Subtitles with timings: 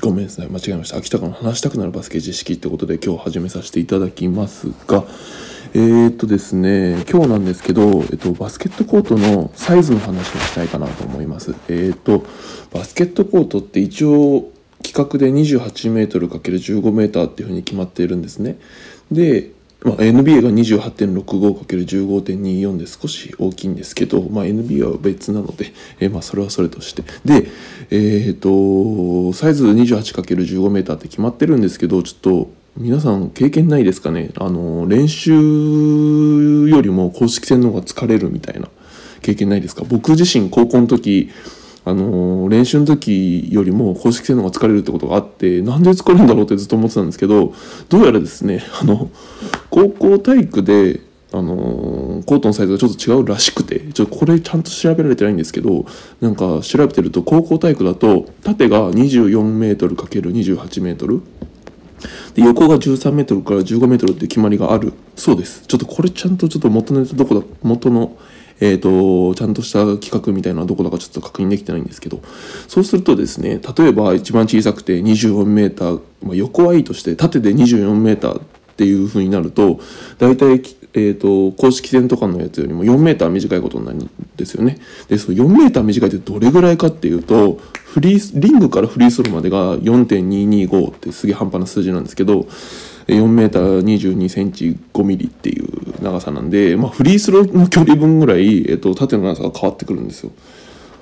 [0.00, 0.96] ごめんなさい間違えました。
[0.96, 5.04] 秋田から話したくなるバスケ知識ってことで今日始めさせていただきますが
[5.74, 11.54] えー、っとですね今日なんですけど、えっと、バスケットコートのサイズの話をしたいかなと思います。
[11.68, 12.24] えー、っと
[12.72, 18.58] バスケットコートって一応規格で 28m×15m っていうふうに決まっているんですね。
[19.12, 19.52] で
[19.84, 27.02] まあ、NBA が 28.65×15.24 で少し大きいんですけど、まあ、NBA は別なので、えー、まあそれはそれとして。
[27.24, 27.48] で
[27.90, 34.30] えっ、とサイズ 28×15m って決まってるんですけどちょっと皆さん経験ないですかね？
[34.38, 38.68] あの練習よりも公式戦の方が疲れるみたいな
[39.20, 39.84] 経験ないですか？
[39.88, 41.30] 僕自身高校の時
[41.84, 47.52] あの練習の時よりも公式戦の方が疲れるってことがあってなんで疲れるんだろうってずっと思ってたんですけど
[47.88, 49.10] どうやらですね あの
[49.70, 51.00] 高校体育で
[51.32, 55.86] あのコートのサイズがちょっと違うらしくてちょっとこれちゃんと調べられてないんですけど
[56.20, 61.22] なんか調べてると高校体育だと縦が 24m×28m
[62.34, 65.64] で横が 13m から 15m って決まりがあるそうです。
[65.66, 68.16] ちょっとこれちゃんとちょっと元のどこだ元の
[68.64, 72.22] えーと、ちゃんとした企画みたいなのはどこだかちょっと確認できてないんですけど
[72.68, 78.42] そうするとですね例えば一番小さくて 24m、まあ、横はいいとして縦で 24m っ
[78.76, 79.80] ていうふうになると
[80.18, 80.62] 大体、
[80.94, 84.78] えーと、公式戦とかのやつよりも 4m 短いことになるんですよね。
[85.08, 92.46] でその 4m 短いってどれぐらいかっていうとフリーリングからフリースローまでが4.225ってすげえ半端な数字なんですけど
[93.08, 95.61] 4m22 センチ5ミリっていう
[96.02, 100.32] 長さなんで、まあ、フリースローの距離分ぐらい、えっと、縦の長さが変わってくるんですよ。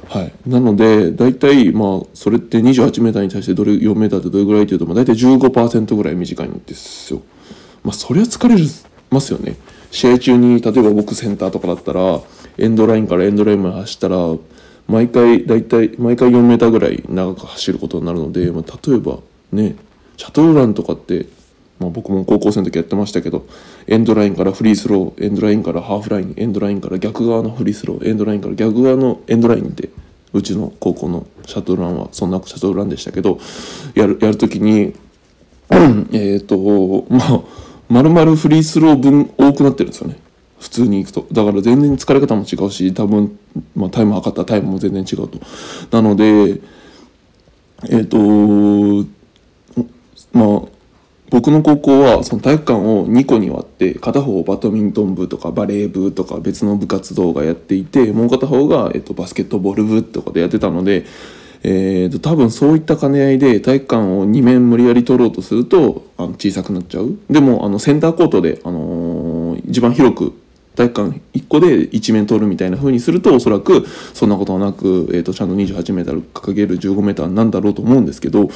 [0.08, 7.22] はい、なので大体まあそれって 28m に対してどれ 4m ってどれぐらいっていうと、まあ、大体15%ぐらい短いんですよ。
[7.84, 8.56] まあそりゃ疲れ
[9.10, 9.56] ますよね。
[9.92, 12.20] 試合中に例えば僕センターとかだったら
[12.58, 14.16] エンドラインからエンドラインまで走ったら
[14.88, 19.18] 毎回大体毎回 4m ぐらい長く走ることになるので、まあ、例えば
[19.52, 19.76] ね
[20.16, 21.26] シャトルランとかって
[21.80, 23.46] まあ、僕も高校生の時やってましたけど
[23.86, 29.88] エンドラインからフリースローエンドラインからハーフラインエンドラインから逆側のフリースローエンドラインから逆側のエンドラインで
[30.32, 33.40] うちの高校のシャトルランはそんなシャトルランでしたけど
[33.94, 34.94] やるやる時に
[36.12, 37.42] えっとまあ
[37.88, 40.16] 丸々フリースロー分多くなってるんですよね。
[40.60, 41.26] 普通に行くと。
[41.32, 43.36] だから全然疲れ方も違うし多分、
[43.74, 45.40] まあ、タイム測ったタイムも全然違うと。
[45.90, 46.60] なので
[47.88, 48.18] えっ、と
[50.32, 50.62] まあ
[51.30, 61.04] 僕の高校はその体育館を2個に割って片方バドミントン部とかバレー部とか別の部活動がやっていてもう片方が、えっと、バスケットボール部とかでやってたので、
[61.62, 67.16] えーと、多分そういった兼ね合いで体育館を2面無理やり取ろうとするとあの小さくなっちゃう。
[67.30, 70.32] でもあのセンターコートで、あのー、一番広く
[70.76, 78.48] 体育館1個で一面取るみたいな風にするとおそらくそんなことはなく、えーと、ちゃんと 28m 掲げる 15m なんだろうと思うんですけど、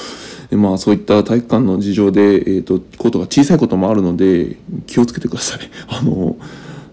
[0.51, 5.61] えまあ、そういった体育館の事情で、えーと、コートが小さいこともあるので気をつけてください。
[5.89, 6.37] あの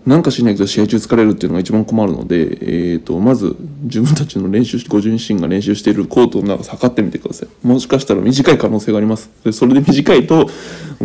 [0.06, 10.50] なんかしないけど試合中疲れるっていうのが一番困るので、えーと、まず自分たちの練習ご自身が練習しているコートの長さ測ってみてくださいもしかしたら短い可能性がありますそれで短いと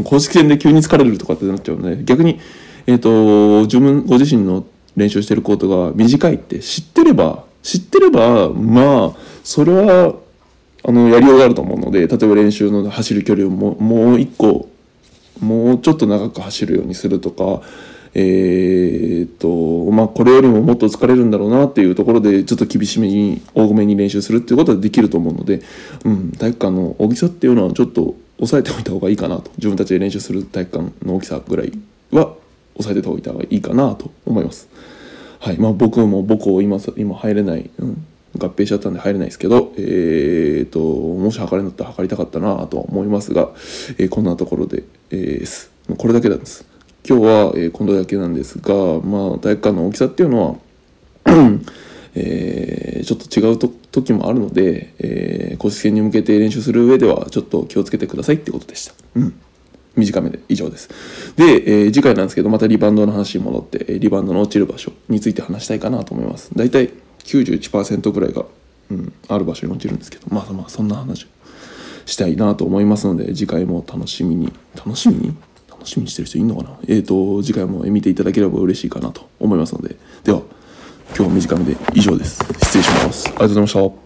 [0.02, 2.40] 公式戦で急に疲れるとかってなっちゃうので逆に
[2.86, 4.64] えっ、ー、と自分ご自身の
[4.96, 9.12] 練習してるコートが短いって知ってれば知ってればまあ
[9.44, 10.14] それは
[10.84, 14.68] あのやりようがあると思うので例えば練習の走る距離をももう一個
[15.40, 17.62] もうちょっと長く走るようにするとか
[18.14, 25.60] えー、っとまあこれよりももっと疲れるんだろうなっていうところでちょっと厳しめに多めに練習するっていうことはできると思うので、
[26.04, 29.50] うん、体育館の大きさっていうのはちょっと抑えておいた方がいいかなと。
[29.58, 31.72] 自分たちで練習する体育館の大きさぐらい
[32.10, 32.34] は
[32.78, 34.68] 抑えておいた方がいいかなと思います。
[35.38, 38.06] はいまあ、僕も母校今今入れない、うん、
[38.38, 43.50] 合併しちゃったんで入れないですけど、えーと、もし測れるんだったら測りたかったなとは思いますが、
[43.98, 45.70] えー、こんなところで、えー、です。
[45.96, 46.64] これだけなんです。
[47.08, 50.56] 今日は、えー、今度だけなんですが、まあ、体育館の大きさっていうのは
[52.18, 58.94] えー、ちょっと違うと時もあるので、えー、公式戦に向けて練習する上ではちょっと気をつけてくださいってことでした。
[59.16, 59.40] うん
[59.96, 60.88] 短めで以上です。
[61.36, 66.50] で、えー、次回なんですけど、またリバウンドの話に戻って、リバウンドの落ちる場所について話したいかなと思います。
[66.54, 66.90] 大体
[67.24, 68.44] 91%ぐらいが、
[68.90, 71.28] うん、ある場所に落ちるんですけど、まあまあそんな話を
[72.04, 75.34] したいなと思いますので、次回も楽しみに、楽しみに？
[75.68, 76.78] 楽しみにしてる人いるのかな？
[76.88, 80.42] えっ、ー、と、次回も見ていただければ嬉しいかなと思いますので、では、
[81.16, 82.44] 今日は短めで以上です。
[82.64, 83.28] 失礼します。
[83.28, 84.05] ありがとうございました。